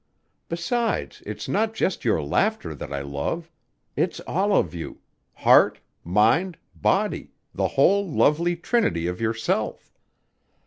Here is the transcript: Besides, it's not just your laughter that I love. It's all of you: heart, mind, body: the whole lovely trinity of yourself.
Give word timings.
Besides, 0.49 1.21
it's 1.27 1.47
not 1.47 1.75
just 1.75 2.03
your 2.03 2.23
laughter 2.23 2.73
that 2.73 2.91
I 2.91 3.01
love. 3.03 3.51
It's 3.95 4.19
all 4.21 4.51
of 4.51 4.73
you: 4.73 4.99
heart, 5.33 5.79
mind, 6.03 6.57
body: 6.73 7.33
the 7.53 7.67
whole 7.77 8.09
lovely 8.09 8.55
trinity 8.55 9.05
of 9.05 9.21
yourself. 9.21 9.93